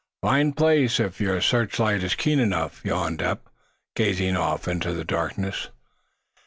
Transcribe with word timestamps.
"Fine 0.23 0.53
place, 0.53 0.99
if 0.99 1.21
your 1.21 1.39
searchlight 1.41 2.01
is 2.01 2.15
keen 2.15 2.39
enough," 2.39 2.83
yawned 2.83 3.21
Eph, 3.21 3.37
gazing 3.95 4.35
off 4.35 4.67
into 4.67 4.93
the 4.93 5.03
darkness. 5.05 5.69